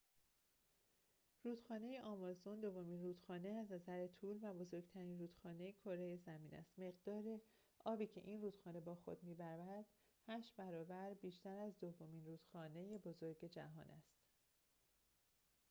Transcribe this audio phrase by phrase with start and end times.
[1.43, 7.39] رودخانه آمازون دومین رودخانه از نظر طول و بزرگترین رودخانه کره زمین است مقدار
[7.85, 9.85] آبی که این رودخانه با خود می‌برد
[10.27, 14.17] ۸ برابر بیشتر از دومین رودخانه بزرگ جهان است